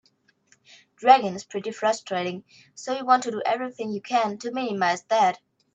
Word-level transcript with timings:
Dragon 0.95 1.35
is 1.35 1.43
pretty 1.43 1.69
frustrating, 1.69 2.43
so 2.73 2.97
you 2.97 3.05
want 3.05 3.21
to 3.21 3.29
do 3.29 3.43
everything 3.45 3.91
you 3.91 4.01
can 4.01 4.39
to 4.39 4.49
minimize 4.51 5.03
that. 5.09 5.37